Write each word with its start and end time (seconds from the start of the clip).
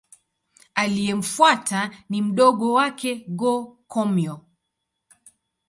Aliyemfuata 0.75 1.91
ni 2.09 2.21
mdogo 2.21 2.73
wake 2.73 3.25
Go-Komyo. 3.27 4.39